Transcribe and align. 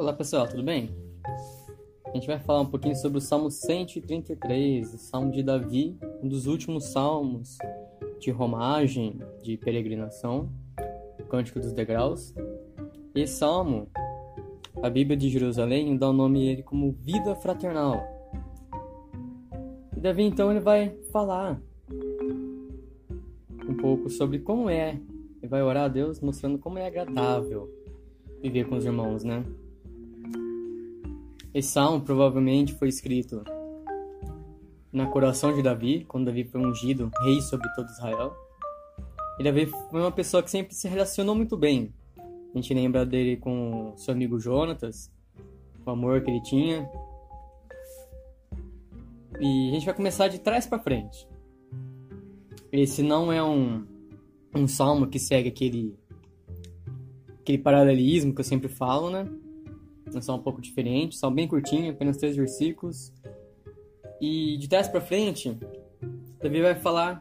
Olá 0.00 0.14
pessoal, 0.14 0.48
tudo 0.48 0.62
bem? 0.62 0.88
A 2.06 2.12
gente 2.14 2.26
vai 2.26 2.40
falar 2.40 2.62
um 2.62 2.70
pouquinho 2.70 2.96
sobre 2.96 3.18
o 3.18 3.20
Salmo 3.20 3.50
133, 3.50 4.94
o 4.94 4.96
Salmo 4.96 5.30
de 5.30 5.42
Davi, 5.42 5.94
um 6.22 6.26
dos 6.26 6.46
últimos 6.46 6.84
salmos 6.86 7.58
de 8.18 8.30
romagem, 8.30 9.20
de 9.42 9.58
peregrinação, 9.58 10.48
o 11.18 11.24
Cântico 11.24 11.60
dos 11.60 11.74
Degraus. 11.74 12.34
Esse 13.14 13.34
salmo, 13.34 13.88
a 14.82 14.88
Bíblia 14.88 15.18
de 15.18 15.28
Jerusalém 15.28 15.94
dá 15.98 16.08
o 16.08 16.14
nome 16.14 16.48
a 16.48 16.52
ele 16.52 16.62
como 16.62 16.92
vida 16.92 17.36
fraternal. 17.36 18.02
E 19.94 20.00
Davi 20.00 20.22
então 20.22 20.50
ele 20.50 20.60
vai 20.60 20.96
falar 21.12 21.60
um 23.68 23.76
pouco 23.76 24.08
sobre 24.08 24.38
como 24.38 24.70
é, 24.70 24.98
ele 25.42 25.48
vai 25.50 25.62
orar 25.62 25.84
a 25.84 25.88
Deus 25.88 26.20
mostrando 26.20 26.58
como 26.58 26.78
é 26.78 26.86
agradável 26.86 27.68
viver 28.42 28.66
com 28.66 28.76
os 28.76 28.86
irmãos, 28.86 29.22
né? 29.22 29.44
Esse 31.52 31.68
salmo 31.70 32.04
provavelmente 32.04 32.74
foi 32.74 32.88
escrito 32.88 33.42
na 34.92 35.06
coração 35.06 35.52
de 35.54 35.62
Davi, 35.62 36.04
quando 36.04 36.26
Davi 36.26 36.44
foi 36.44 36.60
ungido 36.60 37.10
rei 37.22 37.40
sobre 37.40 37.68
todo 37.74 37.90
Israel. 37.90 38.32
E 39.38 39.42
Davi 39.42 39.66
foi 39.66 40.00
uma 40.00 40.12
pessoa 40.12 40.42
que 40.42 40.50
sempre 40.50 40.74
se 40.74 40.86
relacionou 40.86 41.34
muito 41.34 41.56
bem. 41.56 41.92
A 42.18 42.56
gente 42.58 42.72
lembra 42.72 43.04
dele 43.04 43.36
com 43.36 43.92
seu 43.96 44.14
amigo 44.14 44.38
Jonatas, 44.38 45.10
o 45.84 45.90
amor 45.90 46.22
que 46.22 46.30
ele 46.30 46.42
tinha. 46.42 46.88
E 49.40 49.70
a 49.70 49.72
gente 49.72 49.86
vai 49.86 49.94
começar 49.94 50.28
de 50.28 50.38
trás 50.38 50.66
para 50.66 50.78
frente. 50.78 51.26
Esse 52.70 53.02
não 53.02 53.32
é 53.32 53.42
um, 53.42 53.84
um 54.54 54.68
salmo 54.68 55.08
que 55.08 55.18
segue 55.18 55.48
aquele 55.48 55.98
aquele 57.40 57.58
paralelismo 57.58 58.32
que 58.34 58.40
eu 58.40 58.44
sempre 58.44 58.68
falo, 58.68 59.10
né? 59.10 59.26
Só 60.20 60.36
um 60.36 60.42
pouco 60.42 60.60
diferente, 60.60 61.16
só 61.16 61.30
bem 61.30 61.46
curtinho, 61.46 61.92
apenas 61.92 62.16
três 62.16 62.36
versículos. 62.36 63.12
E 64.20 64.56
de 64.58 64.68
trás 64.68 64.88
para 64.88 65.00
frente, 65.00 65.56
Davi 66.42 66.60
vai 66.60 66.74
falar 66.74 67.20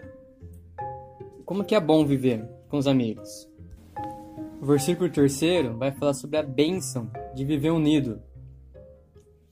como 1.45 1.63
que 1.63 1.75
é 1.75 1.79
bom 1.79 2.05
viver 2.05 2.47
com 2.67 2.77
os 2.77 2.87
amigos. 2.87 3.49
O 4.61 4.65
versículo 4.65 5.09
terceiro 5.09 5.77
vai 5.77 5.91
falar 5.91 6.13
sobre 6.13 6.37
a 6.37 6.43
bênção 6.43 7.09
de 7.33 7.45
viver 7.45 7.71
unido. 7.71 8.21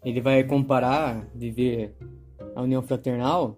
Ele 0.03 0.21
vai 0.21 0.43
comparar 0.43 1.27
viver 1.33 1.95
a 2.55 2.61
união 2.61 2.81
fraternal 2.81 3.57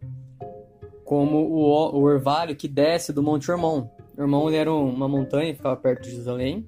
como 1.03 1.37
o, 1.37 1.95
o 1.95 2.01
orvalho 2.03 2.55
que 2.55 2.67
desce 2.67 3.11
do 3.11 3.23
Monte 3.23 3.49
Hermon. 3.49 3.87
Hermon 4.17 4.51
era 4.51 4.71
uma 4.71 5.07
montanha, 5.07 5.55
ficava 5.55 5.75
perto 5.75 6.03
de 6.03 6.11
Jerusalém, 6.11 6.67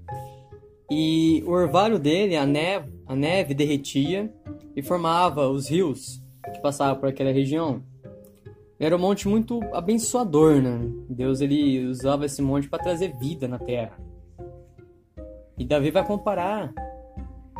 e 0.94 1.42
o 1.48 1.52
orvalho 1.52 1.98
dele, 1.98 2.36
a 2.36 2.46
neve, 2.46 2.92
a 3.08 3.16
neve 3.16 3.54
derretia 3.54 4.30
e 4.76 4.82
formava 4.82 5.48
os 5.48 5.70
rios 5.70 6.22
que 6.54 6.62
passavam 6.62 7.00
por 7.00 7.08
aquela 7.08 7.32
região. 7.32 7.82
Era 8.78 8.98
um 8.98 9.00
monte 9.00 9.26
muito 9.26 9.62
abençoador, 9.72 10.62
né? 10.62 10.92
Deus 11.10 11.40
ele 11.40 11.86
usava 11.86 12.26
esse 12.26 12.42
monte 12.42 12.68
para 12.68 12.84
trazer 12.84 13.18
vida 13.18 13.48
na 13.48 13.58
terra. 13.58 13.98
E 15.58 15.64
Davi 15.64 15.92
vai 15.92 16.06
comparar 16.06 16.74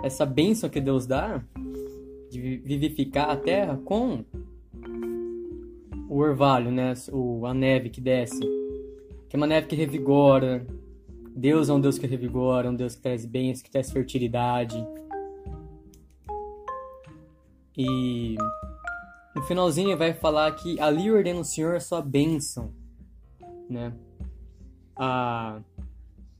essa 0.04 0.26
bênção 0.26 0.70
que 0.70 0.82
Deus 0.82 1.08
dá 1.08 1.42
de 2.30 2.58
vivificar 2.58 3.30
a 3.30 3.38
terra 3.38 3.80
com 3.86 4.26
o 6.10 6.18
orvalho, 6.18 6.70
né? 6.70 6.96
O, 7.14 7.46
a 7.46 7.54
neve 7.54 7.90
que 7.90 8.02
desce. 8.02 8.42
Que 9.30 9.36
é 9.36 9.38
uma 9.38 9.48
neve 9.48 9.68
que 9.68 9.76
revigora, 9.78 10.68
Deus 11.36 11.70
é 11.70 11.74
um 11.74 11.80
Deus 11.80 11.98
que 11.98 12.06
revigora, 12.06 12.70
um 12.70 12.76
Deus 12.76 12.96
que 12.96 13.02
traz 13.02 13.26
bens, 13.26 13.62
que 13.62 13.72
traz 13.72 13.92
fertilidade. 13.92 14.86
E 17.78 18.36
no 19.36 19.42
finalzinho 19.44 19.98
vai 19.98 20.14
falar 20.14 20.52
que 20.52 20.80
ali 20.80 21.10
ordena 21.10 21.40
o 21.40 21.46
Senhor 21.46 21.76
a 21.76 21.80
sua 21.80 22.02
bênção, 22.02 22.74
né? 23.70 23.94
A 24.96 25.62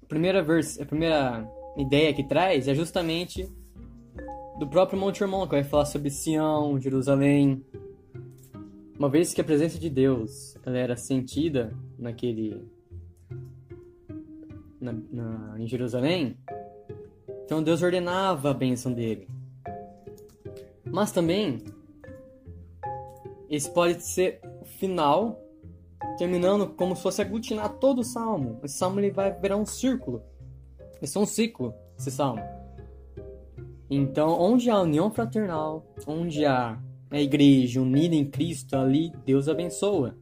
primeira 0.08 0.44
vers 0.44 0.80
a 0.80 0.86
primeira 0.86 1.50
ideia 1.78 2.14
que 2.14 2.24
traz 2.24 2.68
é 2.68 2.76
justamente 2.76 3.50
do 4.60 4.68
próprio 4.68 5.00
Monte 5.00 5.24
Hermon, 5.24 5.46
que 5.46 5.56
vai 5.56 5.64
falar 5.64 5.86
sobre 5.86 6.10
Sião, 6.10 6.80
Jerusalém. 6.80 7.66
Uma 9.00 9.10
vez 9.10 9.34
que 9.34 9.42
a 9.42 9.44
presença 9.44 9.80
de 9.80 9.90
Deus 9.90 10.56
ela 10.66 10.78
era 10.78 10.96
sentida 10.98 11.74
naquele 11.98 12.62
na, 14.82 14.94
na, 15.12 15.56
em 15.60 15.68
Jerusalém, 15.68 16.38
então 17.46 17.62
Deus 17.62 17.82
ordenava 17.82 18.50
a 18.50 18.54
bênção 18.54 18.92
dele. 18.92 19.28
Mas 20.86 21.12
também, 21.12 21.60
esse 23.50 23.70
pode 23.70 24.04
ser 24.04 24.42
o 24.62 24.66
final, 24.66 25.40
terminando 26.18 26.68
como 26.68 26.96
se 26.96 27.04
fosse 27.04 27.22
aglutinar 27.22 27.78
todo 27.78 28.00
o 28.00 28.04
salmo. 28.04 28.60
Esse 28.64 28.78
salmo 28.78 29.00
ele 29.00 29.12
vai 29.12 29.32
virar 29.32 29.58
um 29.58 29.66
círculo. 29.66 30.24
Esse 31.02 31.18
é 31.18 31.22
um 31.22 31.26
ciclo, 31.26 31.74
esse 31.98 32.12
salmo. 32.12 32.42
Então, 33.90 34.30
onde 34.40 34.70
há 34.70 34.80
união 34.80 35.12
fraternal, 35.12 35.86
onde 36.08 36.46
há 36.46 36.80
a 37.10 37.20
igreja 37.20 37.82
unida 37.82 38.16
em 38.16 38.24
Cristo, 38.24 38.78
ali 38.78 39.12
Deus 39.26 39.50
abençoa. 39.50 40.16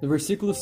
No 0.00 0.08
versículo 0.08 0.54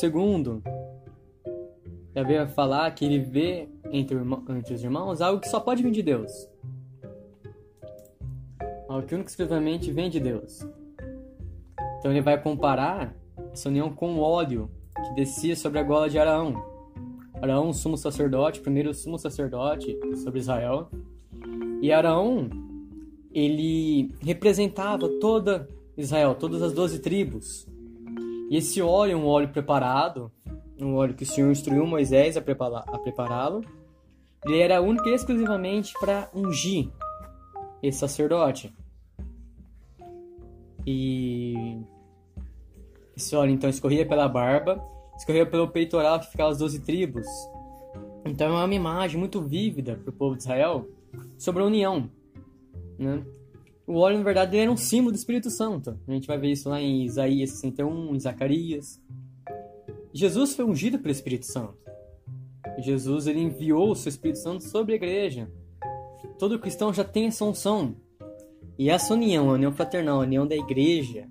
segundo, 2.17 2.23
Davi 2.23 2.37
vai 2.37 2.47
falar 2.47 2.91
que 2.91 3.05
ele 3.05 3.19
vê 3.19 3.69
entre, 3.91 4.17
entre 4.49 4.73
os 4.73 4.83
irmãos 4.83 5.21
algo 5.21 5.39
que 5.39 5.49
só 5.49 5.59
pode 5.59 5.83
vir 5.83 5.91
de 5.91 6.01
Deus. 6.01 6.49
Algo 8.89 9.05
que 9.05 9.13
único 9.13 9.29
exclusivamente 9.29 9.91
vem 9.91 10.09
de 10.09 10.19
Deus. 10.19 10.65
Então 11.99 12.11
ele 12.11 12.21
vai 12.21 12.41
comparar 12.41 13.15
essa 13.51 13.69
união 13.69 13.91
com 13.93 14.15
o 14.15 14.19
óleo 14.19 14.69
que 14.95 15.13
descia 15.15 15.55
sobre 15.55 15.79
a 15.79 15.83
gola 15.83 16.09
de 16.09 16.17
Araão. 16.17 16.55
Araão, 17.41 17.71
sumo 17.71 17.97
sacerdote, 17.97 18.61
primeiro 18.61 18.93
sumo 18.93 19.19
sacerdote 19.19 19.97
sobre 20.23 20.39
Israel. 20.39 20.89
E 21.81 21.91
Araão, 21.91 22.49
ele 23.31 24.15
representava 24.21 25.07
toda 25.19 25.67
Israel, 25.95 26.33
todas 26.33 26.61
as 26.63 26.73
doze 26.73 26.99
tribos. 26.99 27.67
E 28.49 28.57
esse 28.57 28.81
óleo 28.81 29.11
é 29.11 29.15
um 29.15 29.27
óleo 29.27 29.49
preparado 29.49 30.31
um 30.79 30.95
óleo 30.95 31.13
que 31.13 31.23
o 31.23 31.25
Senhor 31.25 31.51
instruiu 31.51 31.85
Moisés 31.85 32.37
a 32.37 32.41
prepará-lo. 32.41 33.61
Ele 34.45 34.59
era 34.59 34.81
único 34.81 35.07
e 35.09 35.13
exclusivamente 35.13 35.93
para 35.99 36.29
ungir 36.33 36.89
esse 37.81 37.99
sacerdote. 37.99 38.73
E 40.85 41.81
esse 43.15 43.35
óleo 43.35 43.51
então 43.51 43.69
escorria 43.69 44.07
pela 44.07 44.27
barba, 44.29 44.81
escorria 45.17 45.45
pelo 45.45 45.67
peitoral 45.67 46.19
que 46.19 46.31
ficava 46.31 46.51
as 46.51 46.59
doze 46.59 46.79
tribos. 46.79 47.25
Então 48.25 48.57
é 48.57 48.63
uma 48.63 48.75
imagem 48.75 49.19
muito 49.19 49.41
vívida 49.41 49.95
para 49.95 50.09
o 50.09 50.13
povo 50.13 50.35
de 50.35 50.43
Israel 50.43 50.87
sobre 51.37 51.63
a 51.63 51.65
união. 51.65 52.09
Né? 52.97 53.23
O 53.85 53.99
óleo, 53.99 54.17
na 54.17 54.23
verdade, 54.23 54.57
era 54.57 54.71
um 54.71 54.77
símbolo 54.77 55.11
do 55.11 55.17
Espírito 55.17 55.49
Santo. 55.49 55.97
A 56.07 56.11
gente 56.11 56.27
vai 56.27 56.37
ver 56.37 56.51
isso 56.51 56.69
lá 56.69 56.79
em 56.81 57.05
Isaías 57.05 57.51
61, 57.51 58.15
em 58.15 58.19
Zacarias. 58.19 59.01
Jesus 60.17 60.55
foi 60.55 60.65
ungido 60.65 60.97
pelo 60.97 61.11
Espírito 61.11 61.45
Santo. 61.45 61.77
Jesus 62.79 63.27
ele 63.27 63.39
enviou 63.39 63.91
o 63.91 63.95
seu 63.95 64.09
Espírito 64.09 64.39
Santo 64.39 64.63
sobre 64.63 64.93
a 64.93 64.95
igreja. 64.95 65.47
Todo 66.39 66.57
cristão 66.57 66.91
já 66.91 67.03
tem 67.03 67.27
essa 67.27 67.45
unção. 67.45 67.95
E 68.79 68.89
essa 68.89 69.13
união, 69.13 69.47
a 69.51 69.53
união 69.53 69.71
fraternal, 69.71 70.19
a 70.19 70.23
união 70.23 70.47
da 70.47 70.55
igreja, 70.55 71.29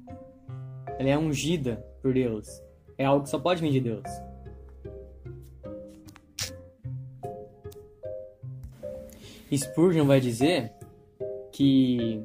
ela 1.00 1.08
é 1.08 1.18
ungida 1.18 1.84
por 2.00 2.14
Deus. 2.14 2.46
É 2.96 3.04
algo 3.04 3.24
que 3.24 3.30
só 3.30 3.40
pode 3.40 3.60
vir 3.60 3.72
de 3.72 3.80
Deus. 3.80 4.08
Spurgeon 9.52 10.06
vai 10.06 10.20
dizer 10.20 10.72
que 11.50 12.22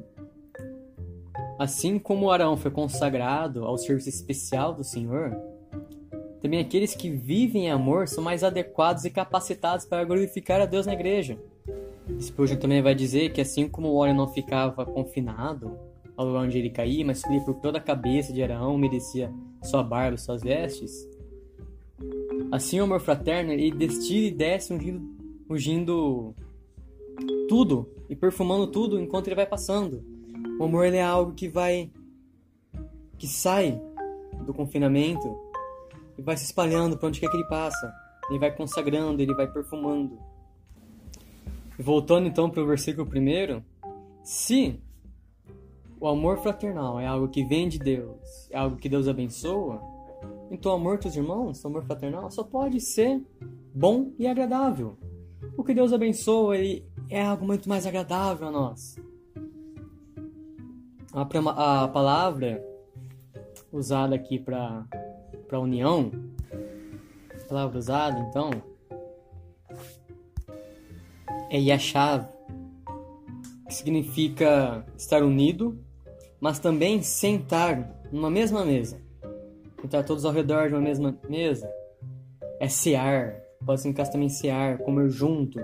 assim 1.58 1.98
como 1.98 2.30
Arão 2.30 2.56
foi 2.56 2.70
consagrado 2.70 3.64
ao 3.64 3.76
serviço 3.76 4.08
especial 4.08 4.72
do 4.72 4.84
Senhor, 4.84 5.36
também 6.42 6.58
aqueles 6.58 6.92
que 6.94 7.08
vivem 7.08 7.66
em 7.66 7.70
amor 7.70 8.08
são 8.08 8.22
mais 8.22 8.42
adequados 8.42 9.04
e 9.04 9.10
capacitados 9.10 9.86
para 9.86 10.04
glorificar 10.04 10.60
a 10.60 10.66
Deus 10.66 10.86
na 10.86 10.92
igreja. 10.92 11.38
Spurgeon 12.20 12.58
também 12.58 12.82
vai 12.82 12.96
dizer 12.96 13.32
que 13.32 13.40
assim 13.40 13.68
como 13.68 13.88
o 13.88 13.94
óleo 13.94 14.12
não 14.12 14.26
ficava 14.26 14.84
confinado 14.84 15.78
ao 16.16 16.26
lugar 16.26 16.42
onde 16.42 16.58
ele 16.58 16.68
caía, 16.68 17.06
mas 17.06 17.22
fluía 17.22 17.40
por 17.42 17.54
toda 17.54 17.78
a 17.78 17.80
cabeça 17.80 18.32
de 18.32 18.42
Araão, 18.42 18.76
merecia 18.76 19.32
sua 19.62 19.84
barba, 19.84 20.16
suas 20.16 20.42
vestes, 20.42 21.08
assim 22.50 22.80
o 22.80 22.84
amor 22.84 23.00
fraterno 23.00 23.52
ele 23.52 23.70
destila 23.70 24.26
e 24.26 24.30
desce 24.32 24.74
ungindo, 24.74 25.16
ungindo 25.48 26.34
tudo 27.48 27.88
e 28.10 28.16
perfumando 28.16 28.66
tudo 28.66 29.00
enquanto 29.00 29.28
ele 29.28 29.36
vai 29.36 29.46
passando. 29.46 30.02
O 30.58 30.64
amor 30.64 30.86
é 30.86 31.00
algo 31.00 31.34
que 31.34 31.48
vai 31.48 31.90
que 33.16 33.28
sai 33.28 33.80
do 34.44 34.52
confinamento 34.52 35.51
e 36.16 36.22
vai 36.22 36.36
se 36.36 36.44
espalhando 36.44 36.96
para 36.96 37.08
onde 37.08 37.20
quer 37.20 37.30
que 37.30 37.36
ele 37.36 37.48
passa. 37.48 37.92
Ele 38.30 38.38
vai 38.38 38.54
consagrando, 38.54 39.20
ele 39.20 39.34
vai 39.34 39.46
perfumando. 39.46 40.18
Voltando 41.78 42.28
então 42.28 42.48
para 42.48 42.62
o 42.62 42.66
versículo 42.66 43.06
primeiro, 43.06 43.64
se 44.22 44.80
o 45.98 46.06
amor 46.06 46.38
fraternal 46.38 47.00
é 47.00 47.06
algo 47.06 47.28
que 47.28 47.44
vem 47.44 47.68
de 47.68 47.78
Deus, 47.78 48.48
é 48.50 48.58
algo 48.58 48.76
que 48.76 48.88
Deus 48.88 49.08
abençoa, 49.08 49.80
então 50.50 50.72
o 50.72 50.74
amor 50.74 50.98
dos 50.98 51.16
irmãos, 51.16 51.64
o 51.64 51.66
amor 51.66 51.84
fraternal, 51.84 52.30
só 52.30 52.44
pode 52.44 52.78
ser 52.80 53.22
bom 53.74 54.12
e 54.18 54.26
agradável. 54.26 54.98
O 55.56 55.64
que 55.64 55.72
Deus 55.72 55.92
abençoa 55.92 56.56
ele 56.56 56.84
é 57.08 57.22
algo 57.22 57.46
muito 57.46 57.68
mais 57.68 57.86
agradável 57.86 58.48
a 58.48 58.50
nós. 58.50 58.96
A, 61.12 61.84
a 61.84 61.88
palavra 61.88 62.62
usada 63.72 64.14
aqui 64.14 64.38
para 64.38 64.86
para 65.48 65.60
união, 65.60 66.10
palavra 67.52 67.78
usada 67.78 68.18
então 68.20 68.50
é 71.50 71.58
yashav, 71.58 72.26
que 73.68 73.74
significa 73.74 74.86
estar 74.96 75.22
unido, 75.22 75.78
mas 76.40 76.58
também 76.58 77.02
sentar 77.02 78.02
numa 78.10 78.30
mesma 78.30 78.64
mesa. 78.64 78.98
Sentar 79.82 80.02
todos 80.02 80.24
ao 80.24 80.32
redor 80.32 80.68
de 80.68 80.74
uma 80.74 80.80
mesma 80.80 81.14
mesa. 81.28 81.70
É 82.58 82.68
sear, 82.68 83.42
pode 83.66 83.82
significar 83.82 84.10
também 84.10 84.30
sear, 84.30 84.78
comer 84.78 85.10
junto. 85.10 85.60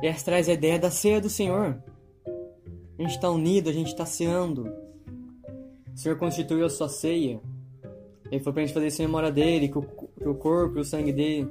E 0.00 0.06
essa 0.06 0.26
traz 0.26 0.48
a 0.48 0.52
ideia 0.52 0.78
da 0.78 0.90
ceia 0.90 1.20
do 1.20 1.28
Senhor. 1.28 1.82
A 2.96 3.02
gente 3.02 3.16
está 3.16 3.28
unido, 3.28 3.68
a 3.68 3.72
gente 3.72 3.88
está 3.88 4.06
ceando. 4.06 4.72
O 5.92 5.96
Senhor 5.96 6.16
constituiu 6.16 6.64
a 6.64 6.70
sua 6.70 6.88
ceia. 6.88 7.40
Ele 8.32 8.42
foi 8.42 8.50
para 8.50 8.62
a 8.62 8.64
gente 8.64 8.72
fazer 8.74 8.86
isso 8.86 9.02
em 9.02 9.04
memória 9.04 9.30
dele, 9.30 9.68
que 9.68 9.76
o, 9.76 9.82
que 9.82 10.26
o 10.26 10.34
corpo 10.34 10.78
e 10.78 10.80
o 10.80 10.84
sangue 10.86 11.12
dele, 11.12 11.50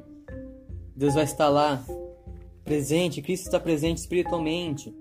Deus 0.95 1.13
vai 1.13 1.25
estar 1.25 1.47
lá 1.47 1.85
presente, 2.63 3.21
Cristo 3.21 3.45
está 3.45 3.59
presente 3.59 3.99
espiritualmente. 3.99 4.91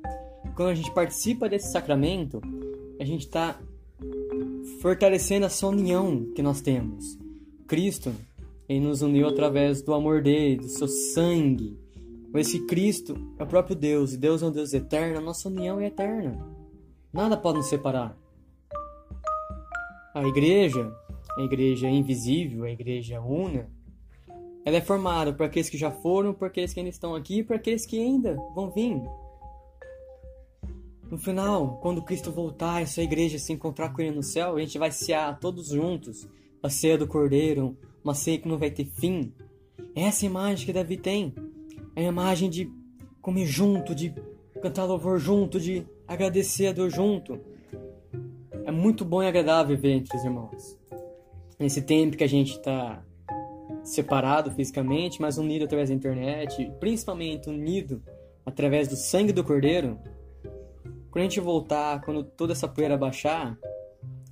Quando 0.54 0.68
a 0.68 0.74
gente 0.74 0.92
participa 0.92 1.48
desse 1.48 1.72
sacramento, 1.72 2.42
a 3.00 3.04
gente 3.04 3.22
está 3.22 3.58
fortalecendo 4.82 5.46
essa 5.46 5.66
união 5.66 6.30
que 6.34 6.42
nós 6.42 6.60
temos. 6.60 7.18
Cristo, 7.66 8.12
ele 8.68 8.80
nos 8.80 9.00
uniu 9.00 9.26
através 9.26 9.80
do 9.80 9.94
amor 9.94 10.20
dele, 10.20 10.56
do 10.56 10.68
seu 10.68 10.86
sangue. 10.86 11.78
Esse 12.34 12.60
Cristo 12.66 13.16
é 13.38 13.42
o 13.42 13.46
próprio 13.46 13.74
Deus, 13.74 14.12
e 14.12 14.18
Deus 14.18 14.42
é 14.42 14.46
um 14.46 14.52
Deus 14.52 14.74
eterno, 14.74 15.16
a 15.16 15.22
nossa 15.22 15.48
união 15.48 15.80
é 15.80 15.86
eterna. 15.86 16.46
Nada 17.10 17.38
pode 17.38 17.56
nos 17.56 17.68
separar. 17.68 18.14
A 20.12 20.22
igreja, 20.28 20.94
a 21.36 21.42
igreja 21.42 21.88
invisível, 21.88 22.64
a 22.64 22.70
igreja 22.70 23.20
una, 23.20 23.68
ela 24.64 24.76
é 24.76 24.80
formada 24.80 25.32
por 25.32 25.44
aqueles 25.44 25.70
que 25.70 25.78
já 25.78 25.90
foram, 25.90 26.34
por 26.34 26.46
aqueles 26.46 26.72
que 26.72 26.80
ainda 26.80 26.90
estão 26.90 27.14
aqui 27.14 27.42
por 27.42 27.56
aqueles 27.56 27.86
que 27.86 27.98
ainda 27.98 28.36
vão 28.54 28.70
vir. 28.70 29.00
No 31.10 31.18
final, 31.18 31.78
quando 31.82 32.02
Cristo 32.02 32.30
voltar 32.30 32.80
e 32.80 32.84
essa 32.84 33.02
igreja 33.02 33.38
se 33.38 33.52
encontrar 33.52 33.92
com 33.92 34.00
ele 34.00 34.14
no 34.14 34.22
céu, 34.22 34.56
a 34.56 34.60
gente 34.60 34.78
vai 34.78 34.92
cear 34.92 35.40
todos 35.40 35.68
juntos 35.68 36.28
a 36.62 36.68
ceia 36.70 36.96
do 36.96 37.06
Cordeiro, 37.06 37.76
uma 38.04 38.14
ceia 38.14 38.38
que 38.38 38.48
não 38.48 38.58
vai 38.58 38.70
ter 38.70 38.84
fim. 38.84 39.32
É 39.94 40.02
essa 40.02 40.24
imagem 40.24 40.66
que 40.66 40.72
Davi 40.72 40.96
tem. 40.96 41.34
É 41.96 42.04
a 42.04 42.08
imagem 42.08 42.48
de 42.48 42.70
comer 43.20 43.46
junto, 43.46 43.94
de 43.94 44.14
cantar 44.62 44.84
louvor 44.84 45.18
junto, 45.18 45.58
de 45.58 45.84
agradecer 46.06 46.68
a 46.68 46.72
Deus 46.72 46.94
junto. 46.94 47.40
É 48.64 48.70
muito 48.70 49.04
bom 49.04 49.22
e 49.22 49.26
agradável 49.26 49.76
ver 49.76 49.92
entre 49.92 50.16
os 50.16 50.24
irmãos. 50.24 50.79
Nesse 51.60 51.82
tempo 51.82 52.16
que 52.16 52.24
a 52.24 52.28
gente 52.28 52.52
está 52.52 53.04
separado 53.84 54.50
fisicamente, 54.50 55.20
mas 55.20 55.36
unido 55.36 55.66
através 55.66 55.90
da 55.90 55.94
internet, 55.94 56.72
principalmente 56.80 57.50
unido 57.50 58.02
através 58.44 58.88
do 58.88 58.96
sangue 58.96 59.32
do 59.32 59.44
Cordeiro, 59.44 59.98
quando 61.10 61.18
a 61.18 61.28
gente 61.28 61.40
voltar, 61.40 62.00
quando 62.00 62.24
toda 62.24 62.52
essa 62.52 62.66
poeira 62.66 62.96
baixar, 62.96 63.58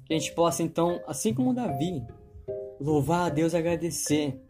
que 0.07 0.15
a 0.15 0.19
gente 0.19 0.33
possa 0.33 0.63
então, 0.63 1.01
assim 1.07 1.35
como 1.35 1.53
Davi, 1.53 2.03
louvar 2.81 3.27
a 3.27 3.29
Deus 3.29 3.53
e 3.53 3.57
agradecer, 3.59 4.41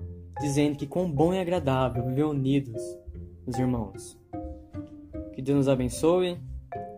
dizendo 0.41 0.77
que 0.77 0.87
quão 0.87 1.11
bom 1.11 1.35
e 1.35 1.41
agradável 1.41 2.05
viver 2.07 2.25
unidos, 2.25 2.81
os 3.45 3.59
irmãos. 3.59 4.17
Que 5.33 5.43
Deus 5.43 5.57
nos 5.57 5.69
abençoe, 5.69 6.39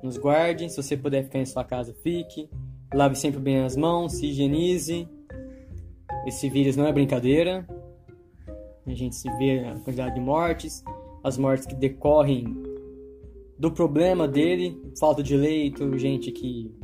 nos 0.02 0.18
guarde, 0.18 0.68
se 0.68 0.76
você 0.76 0.96
puder 0.96 1.24
ficar 1.24 1.38
em 1.38 1.46
sua 1.46 1.64
casa, 1.64 1.94
fique. 2.02 2.50
Lave 2.92 3.14
sempre 3.14 3.40
bem 3.40 3.60
as 3.60 3.76
mãos, 3.76 4.14
se 4.14 4.26
higienize. 4.26 5.08
Esse 6.26 6.48
vírus 6.48 6.76
não 6.76 6.86
é 6.86 6.92
brincadeira. 6.92 7.66
A 8.86 8.94
gente 8.94 9.16
se 9.16 9.30
vê 9.36 9.60
a 9.60 9.74
quantidade 9.80 10.14
de 10.14 10.20
mortes, 10.20 10.82
as 11.22 11.38
mortes 11.38 11.66
que 11.66 11.74
decorrem 11.74 12.44
do 13.58 13.70
problema 13.70 14.26
dele, 14.26 14.80
falta 14.98 15.22
de 15.22 15.36
leito, 15.36 15.98
gente 15.98 16.32
que 16.32 16.74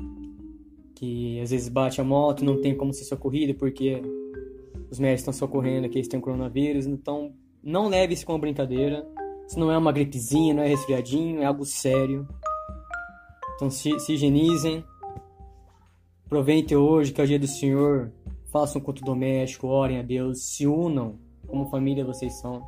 que 0.94 1.38
às 1.40 1.50
vezes 1.50 1.68
bate 1.68 2.00
a 2.00 2.04
moto, 2.04 2.42
não 2.42 2.58
tem 2.58 2.74
como 2.74 2.90
ser 2.90 3.04
socorrido 3.04 3.52
porque 3.54 4.00
os 4.90 4.98
médicos 4.98 5.20
estão 5.20 5.32
socorrendo 5.32 5.88
que 5.90 5.98
eles 5.98 6.08
têm 6.08 6.18
coronavírus, 6.18 6.86
então 6.86 7.34
não 7.62 7.88
leve 7.88 8.14
isso 8.14 8.24
como 8.24 8.38
brincadeira. 8.38 9.06
Isso 9.46 9.58
não 9.58 9.70
é 9.70 9.76
uma 9.76 9.92
gripezinha, 9.92 10.54
não 10.54 10.62
é 10.62 10.68
resfriadinho, 10.68 11.42
é 11.42 11.44
algo 11.44 11.64
sério. 11.64 12.26
Então 13.54 13.70
se, 13.70 13.98
se 14.00 14.14
higienizem. 14.14 14.84
Aproveitem 16.24 16.76
hoje 16.76 17.12
que 17.12 17.20
é 17.20 17.24
o 17.24 17.26
dia 17.26 17.38
do 17.38 17.46
Senhor. 17.46 18.12
Façam 18.56 18.80
culto 18.80 19.04
doméstico, 19.04 19.66
orem 19.66 19.98
a 19.98 20.02
Deus, 20.02 20.40
se 20.40 20.66
unam 20.66 21.18
como 21.46 21.68
família 21.68 22.06
vocês 22.06 22.40
são. 22.40 22.66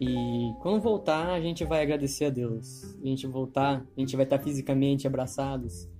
E 0.00 0.52
quando 0.62 0.80
voltar, 0.80 1.30
a 1.30 1.40
gente 1.40 1.64
vai 1.64 1.82
agradecer 1.82 2.26
a 2.26 2.30
Deus. 2.30 2.96
A 3.02 3.04
gente 3.04 3.26
voltar, 3.26 3.84
a 3.96 4.00
gente 4.00 4.14
vai 4.14 4.24
estar 4.24 4.38
fisicamente 4.38 5.04
abraçados, 5.08 5.90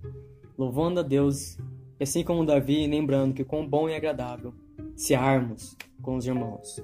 louvando 0.56 1.00
a 1.00 1.02
Deus. 1.02 1.58
E 1.98 2.04
assim 2.04 2.22
como 2.22 2.46
Davi, 2.46 2.86
lembrando 2.86 3.34
que 3.34 3.42
quão 3.42 3.68
bom 3.68 3.88
e 3.88 3.96
agradável 3.96 4.54
se 4.94 5.16
armos 5.16 5.76
com 6.00 6.16
os 6.16 6.24
irmãos. 6.24 6.80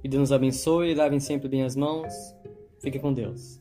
Que 0.00 0.08
Deus 0.08 0.20
nos 0.20 0.32
abençoe, 0.32 0.94
lavem 0.94 1.20
sempre 1.20 1.46
bem 1.46 1.62
as 1.62 1.76
mãos. 1.76 2.14
Fique 2.80 2.98
com 2.98 3.12
Deus. 3.12 3.60